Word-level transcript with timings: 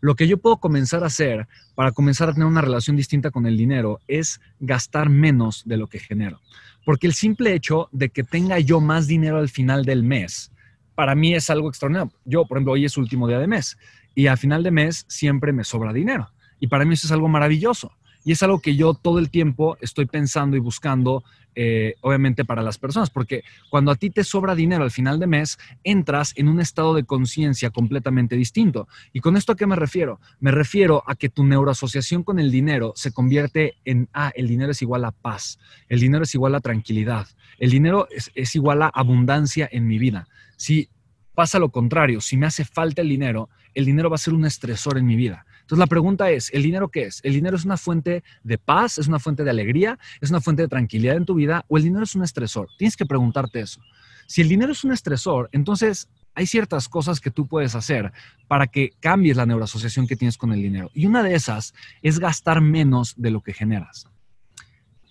Lo 0.00 0.14
que 0.14 0.26
yo 0.26 0.38
puedo 0.38 0.58
comenzar 0.58 1.02
a 1.02 1.08
hacer 1.08 1.46
para 1.74 1.92
comenzar 1.92 2.28
a 2.28 2.32
tener 2.32 2.46
una 2.46 2.62
relación 2.62 2.96
distinta 2.96 3.30
con 3.30 3.46
el 3.46 3.56
dinero 3.56 4.00
es 4.08 4.40
gastar 4.58 5.10
menos 5.10 5.62
de 5.66 5.76
lo 5.76 5.86
que 5.88 5.98
genero. 5.98 6.40
Porque 6.84 7.06
el 7.06 7.12
simple 7.12 7.54
hecho 7.54 7.88
de 7.92 8.08
que 8.08 8.24
tenga 8.24 8.58
yo 8.58 8.80
más 8.80 9.06
dinero 9.06 9.38
al 9.38 9.50
final 9.50 9.84
del 9.84 10.02
mes, 10.02 10.52
para 10.94 11.14
mí 11.14 11.34
es 11.34 11.50
algo 11.50 11.68
extraordinario. 11.68 12.12
Yo, 12.24 12.46
por 12.46 12.56
ejemplo, 12.56 12.72
hoy 12.72 12.84
es 12.84 12.96
último 12.96 13.28
día 13.28 13.38
de 13.38 13.46
mes 13.46 13.76
y 14.14 14.26
al 14.26 14.38
final 14.38 14.62
de 14.62 14.70
mes 14.70 15.04
siempre 15.08 15.52
me 15.52 15.64
sobra 15.64 15.92
dinero. 15.92 16.30
Y 16.58 16.66
para 16.66 16.84
mí 16.84 16.94
eso 16.94 17.06
es 17.06 17.12
algo 17.12 17.28
maravilloso. 17.28 17.92
Y 18.24 18.32
es 18.32 18.42
algo 18.42 18.60
que 18.60 18.76
yo 18.76 18.94
todo 18.94 19.18
el 19.18 19.30
tiempo 19.30 19.76
estoy 19.80 20.06
pensando 20.06 20.56
y 20.56 20.60
buscando, 20.60 21.24
eh, 21.54 21.94
obviamente, 22.00 22.44
para 22.44 22.62
las 22.62 22.78
personas, 22.78 23.10
porque 23.10 23.44
cuando 23.70 23.90
a 23.90 23.96
ti 23.96 24.10
te 24.10 24.24
sobra 24.24 24.54
dinero 24.54 24.84
al 24.84 24.90
final 24.90 25.18
de 25.18 25.26
mes, 25.26 25.58
entras 25.84 26.32
en 26.36 26.48
un 26.48 26.60
estado 26.60 26.94
de 26.94 27.04
conciencia 27.04 27.70
completamente 27.70 28.36
distinto. 28.36 28.88
¿Y 29.12 29.20
con 29.20 29.36
esto 29.36 29.52
a 29.52 29.56
qué 29.56 29.66
me 29.66 29.76
refiero? 29.76 30.20
Me 30.38 30.50
refiero 30.50 31.02
a 31.06 31.14
que 31.14 31.28
tu 31.28 31.44
neuroasociación 31.44 32.22
con 32.22 32.38
el 32.38 32.50
dinero 32.50 32.92
se 32.94 33.12
convierte 33.12 33.76
en, 33.84 34.08
ah, 34.12 34.32
el 34.34 34.48
dinero 34.48 34.72
es 34.72 34.82
igual 34.82 35.04
a 35.04 35.12
paz, 35.12 35.58
el 35.88 36.00
dinero 36.00 36.24
es 36.24 36.34
igual 36.34 36.54
a 36.54 36.60
tranquilidad, 36.60 37.26
el 37.58 37.70
dinero 37.70 38.06
es, 38.10 38.30
es 38.34 38.54
igual 38.54 38.82
a 38.82 38.88
abundancia 38.88 39.68
en 39.70 39.86
mi 39.86 39.98
vida. 39.98 40.28
Si 40.56 40.88
pasa 41.34 41.58
lo 41.58 41.70
contrario, 41.70 42.20
si 42.20 42.36
me 42.36 42.46
hace 42.46 42.64
falta 42.66 43.00
el 43.00 43.08
dinero, 43.08 43.48
el 43.74 43.86
dinero 43.86 44.10
va 44.10 44.16
a 44.16 44.18
ser 44.18 44.34
un 44.34 44.44
estresor 44.44 44.98
en 44.98 45.06
mi 45.06 45.16
vida. 45.16 45.46
Entonces 45.70 45.84
la 45.84 45.86
pregunta 45.86 46.32
es, 46.32 46.52
¿el 46.52 46.64
dinero 46.64 46.88
qué 46.88 47.04
es? 47.04 47.20
¿El 47.22 47.32
dinero 47.32 47.56
es 47.56 47.64
una 47.64 47.76
fuente 47.76 48.24
de 48.42 48.58
paz? 48.58 48.98
¿Es 48.98 49.06
una 49.06 49.20
fuente 49.20 49.44
de 49.44 49.50
alegría? 49.50 50.00
¿Es 50.20 50.30
una 50.30 50.40
fuente 50.40 50.62
de 50.62 50.68
tranquilidad 50.68 51.14
en 51.14 51.24
tu 51.24 51.34
vida? 51.34 51.64
¿O 51.68 51.76
el 51.76 51.84
dinero 51.84 52.02
es 52.02 52.16
un 52.16 52.24
estresor? 52.24 52.68
Tienes 52.76 52.96
que 52.96 53.06
preguntarte 53.06 53.60
eso. 53.60 53.80
Si 54.26 54.40
el 54.40 54.48
dinero 54.48 54.72
es 54.72 54.82
un 54.82 54.90
estresor, 54.90 55.48
entonces 55.52 56.08
hay 56.34 56.46
ciertas 56.46 56.88
cosas 56.88 57.20
que 57.20 57.30
tú 57.30 57.46
puedes 57.46 57.76
hacer 57.76 58.10
para 58.48 58.66
que 58.66 58.90
cambies 58.98 59.36
la 59.36 59.46
neuroasociación 59.46 60.08
que 60.08 60.16
tienes 60.16 60.36
con 60.36 60.52
el 60.52 60.60
dinero. 60.60 60.90
Y 60.92 61.06
una 61.06 61.22
de 61.22 61.36
esas 61.36 61.72
es 62.02 62.18
gastar 62.18 62.60
menos 62.60 63.14
de 63.16 63.30
lo 63.30 63.40
que 63.40 63.52
generas. 63.52 64.08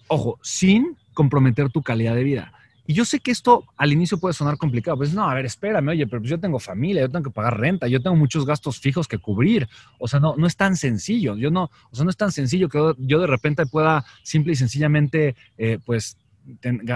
Ojo, 0.09 0.40
sin 0.44 0.97
comprometer 1.14 1.70
tu 1.70 1.84
calidad 1.84 2.16
de 2.16 2.24
vida. 2.26 2.52
Y 2.90 2.94
yo 2.96 3.06
sé 3.06 3.20
que 3.20 3.30
esto 3.30 3.66
al 3.78 3.94
inicio 3.94 4.20
puede 4.20 4.34
sonar 4.34 4.58
complicado. 4.58 4.98
Pues 4.98 5.14
no, 5.14 5.30
a 5.30 5.36
ver, 5.36 5.46
espérame, 5.46 5.90
oye, 5.90 6.08
pero 6.08 6.24
pues 6.24 6.32
yo 6.32 6.40
tengo 6.40 6.58
familia, 6.58 7.04
yo 7.04 7.10
tengo 7.12 7.26
que 7.26 7.30
pagar 7.30 7.60
renta, 7.60 7.88
yo 7.88 8.02
tengo 8.02 8.16
muchos 8.16 8.48
gastos 8.48 8.80
fijos 8.80 9.08
que 9.08 9.20
cubrir. 9.20 9.70
O 10.00 10.08
sea, 10.08 10.20
no, 10.20 10.36
no 10.38 10.48
es 10.48 10.56
tan 10.56 10.76
sencillo. 10.76 11.38
Yo 11.38 11.52
no, 11.52 11.66
o 11.92 11.96
sea, 11.96 12.04
no 12.04 12.10
es 12.10 12.18
tan 12.18 12.32
sencillo 12.32 12.68
que 12.68 12.96
yo 12.98 13.20
de 13.20 13.28
repente 13.28 13.68
pueda 13.68 14.04
simple 14.24 14.54
y 14.54 14.56
sencillamente, 14.56 15.36
eh, 15.60 15.78
pues, 15.86 16.18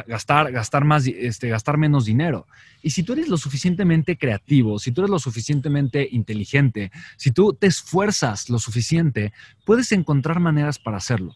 gastar, 0.08 0.52
gastar, 0.52 0.84
más, 0.84 1.06
este, 1.06 1.50
gastar 1.50 1.78
menos 1.78 2.06
dinero. 2.06 2.48
Y 2.82 2.90
si 2.90 3.04
tú 3.04 3.14
eres 3.14 3.28
lo 3.28 3.38
suficientemente 3.38 4.18
creativo, 4.18 4.80
si 4.80 4.92
tú 4.92 5.02
eres 5.02 5.12
lo 5.12 5.20
suficientemente 5.20 6.08
inteligente, 6.12 6.92
si 7.18 7.30
tú 7.30 7.54
te 7.54 7.68
esfuerzas 7.68 8.50
lo 8.50 8.58
suficiente, 8.58 9.32
puedes 9.64 9.92
encontrar 9.92 10.40
maneras 10.40 10.80
para 10.80 10.98
hacerlo. 10.98 11.36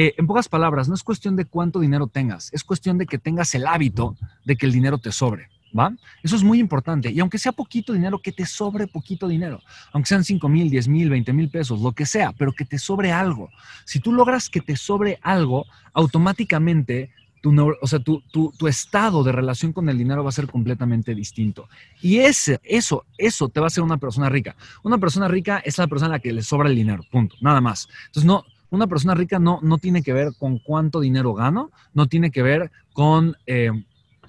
Eh, 0.00 0.14
en 0.16 0.28
pocas 0.28 0.48
palabras, 0.48 0.88
no 0.88 0.94
es 0.94 1.02
cuestión 1.02 1.34
de 1.34 1.44
cuánto 1.44 1.80
dinero 1.80 2.06
tengas, 2.06 2.52
es 2.52 2.62
cuestión 2.62 2.98
de 2.98 3.06
que 3.06 3.18
tengas 3.18 3.52
el 3.56 3.66
hábito 3.66 4.16
de 4.44 4.54
que 4.54 4.64
el 4.64 4.70
dinero 4.70 4.98
te 4.98 5.10
sobre. 5.10 5.48
¿Va? 5.76 5.92
Eso 6.22 6.36
es 6.36 6.44
muy 6.44 6.60
importante. 6.60 7.10
Y 7.10 7.18
aunque 7.18 7.36
sea 7.36 7.50
poquito 7.50 7.92
dinero, 7.92 8.20
que 8.20 8.30
te 8.30 8.46
sobre 8.46 8.86
poquito 8.86 9.26
dinero. 9.26 9.60
Aunque 9.92 10.06
sean 10.06 10.22
5 10.22 10.48
mil, 10.48 10.70
10 10.70 10.86
mil, 10.86 11.10
20 11.10 11.32
mil 11.32 11.50
pesos, 11.50 11.80
lo 11.80 11.92
que 11.92 12.06
sea, 12.06 12.32
pero 12.32 12.52
que 12.52 12.64
te 12.64 12.78
sobre 12.78 13.10
algo. 13.10 13.50
Si 13.84 13.98
tú 13.98 14.12
logras 14.12 14.48
que 14.48 14.60
te 14.60 14.76
sobre 14.76 15.18
algo, 15.20 15.66
automáticamente 15.92 17.10
tu, 17.42 17.52
o 17.82 17.86
sea, 17.88 17.98
tu, 17.98 18.22
tu, 18.30 18.68
estado 18.68 19.24
de 19.24 19.32
relación 19.32 19.72
con 19.72 19.88
el 19.88 19.98
dinero 19.98 20.22
va 20.22 20.28
a 20.28 20.32
ser 20.32 20.46
completamente 20.46 21.12
distinto. 21.12 21.68
Y 22.00 22.18
ese, 22.18 22.60
eso, 22.62 23.04
eso 23.18 23.48
te 23.48 23.58
va 23.58 23.66
a 23.66 23.68
hacer 23.68 23.82
una 23.82 23.98
persona 23.98 24.28
rica. 24.28 24.54
Una 24.84 24.98
persona 24.98 25.26
rica 25.26 25.58
es 25.58 25.76
la 25.76 25.88
persona 25.88 26.14
a 26.14 26.18
la 26.18 26.20
que 26.20 26.32
le 26.32 26.42
sobra 26.42 26.68
el 26.68 26.76
dinero, 26.76 27.02
punto, 27.10 27.34
nada 27.40 27.60
más. 27.60 27.88
Entonces, 28.06 28.24
no, 28.24 28.44
una 28.70 28.86
persona 28.86 29.14
rica 29.14 29.38
no, 29.38 29.60
no 29.62 29.78
tiene 29.78 30.02
que 30.02 30.12
ver 30.12 30.32
con 30.38 30.58
cuánto 30.58 31.00
dinero 31.00 31.34
gano, 31.34 31.70
no 31.94 32.06
tiene 32.06 32.30
que 32.30 32.42
ver 32.42 32.70
con, 32.92 33.36
eh, 33.46 33.70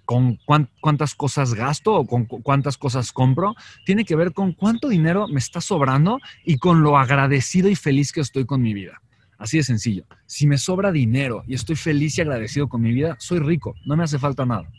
con 0.06 0.40
cuántas 0.80 1.16
cosas 1.16 1.54
gasto 1.54 1.94
o 1.94 2.08
con 2.08 2.26
cuántas 2.26 2.78
cosas 2.78 3.12
compro, 3.12 3.56
tiene 3.86 4.06
que 4.06 4.16
ver 4.16 4.34
con 4.34 4.54
cuánto 4.54 4.90
dinero 4.90 5.28
me 5.28 5.40
está 5.40 5.62
sobrando 5.62 6.20
y 6.46 6.58
con 6.58 6.82
lo 6.82 6.98
agradecido 6.98 7.70
y 7.70 7.76
feliz 7.76 8.12
que 8.12 8.22
estoy 8.22 8.46
con 8.46 8.62
mi 8.62 8.74
vida. 8.74 9.02
Así 9.38 9.58
de 9.58 9.64
sencillo. 9.64 10.04
Si 10.26 10.48
me 10.48 10.58
sobra 10.58 10.92
dinero 10.92 11.44
y 11.48 11.54
estoy 11.54 11.78
feliz 11.78 12.18
y 12.18 12.22
agradecido 12.22 12.68
con 12.68 12.82
mi 12.82 12.92
vida, 12.92 13.16
soy 13.20 13.40
rico, 13.40 13.76
no 13.86 13.96
me 13.96 14.04
hace 14.04 14.20
falta 14.20 14.46
nada. 14.46 14.70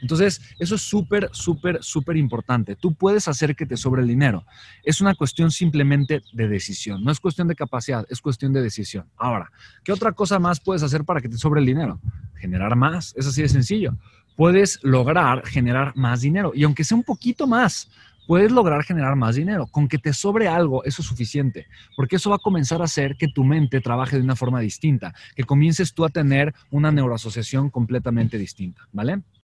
Entonces, 0.00 0.40
eso 0.58 0.74
es 0.74 0.82
súper, 0.82 1.28
súper, 1.32 1.82
súper 1.82 2.16
importante. 2.16 2.76
Tú 2.76 2.94
puedes 2.94 3.28
hacer 3.28 3.56
que 3.56 3.66
te 3.66 3.76
sobre 3.76 4.02
el 4.02 4.08
dinero. 4.08 4.44
Es 4.84 5.00
una 5.00 5.14
cuestión 5.14 5.50
simplemente 5.50 6.22
de 6.32 6.48
decisión. 6.48 7.02
No 7.02 7.10
es 7.10 7.20
cuestión 7.20 7.48
de 7.48 7.54
capacidad, 7.54 8.06
es 8.08 8.20
cuestión 8.20 8.52
de 8.52 8.62
decisión. 8.62 9.06
Ahora, 9.16 9.50
¿qué 9.84 9.92
otra 9.92 10.12
cosa 10.12 10.38
más 10.38 10.60
puedes 10.60 10.82
hacer 10.82 11.04
para 11.04 11.20
que 11.20 11.28
te 11.28 11.36
sobre 11.36 11.60
el 11.60 11.66
dinero? 11.66 12.00
Generar 12.36 12.76
más. 12.76 13.14
Es 13.16 13.26
así 13.26 13.42
de 13.42 13.48
sencillo. 13.48 13.96
Puedes 14.36 14.78
lograr 14.82 15.44
generar 15.46 15.96
más 15.96 16.20
dinero. 16.20 16.52
Y 16.54 16.64
aunque 16.64 16.84
sea 16.84 16.96
un 16.96 17.02
poquito 17.02 17.46
más, 17.46 17.90
puedes 18.28 18.52
lograr 18.52 18.84
generar 18.84 19.16
más 19.16 19.36
dinero. 19.36 19.66
Con 19.66 19.88
que 19.88 19.96
te 19.98 20.12
sobre 20.12 20.48
algo, 20.48 20.84
eso 20.84 21.00
es 21.00 21.08
suficiente, 21.08 21.66
porque 21.96 22.16
eso 22.16 22.28
va 22.28 22.36
a 22.36 22.38
comenzar 22.38 22.82
a 22.82 22.84
hacer 22.84 23.16
que 23.16 23.26
tu 23.26 23.42
mente 23.42 23.80
trabaje 23.80 24.16
de 24.16 24.22
una 24.22 24.36
forma 24.36 24.60
distinta, 24.60 25.14
que 25.34 25.44
comiences 25.44 25.94
tú 25.94 26.04
a 26.04 26.10
tener 26.10 26.54
una 26.70 26.92
neuroasociación 26.92 27.70
completamente 27.70 28.36
distinta, 28.36 28.86
¿vale? 28.92 29.22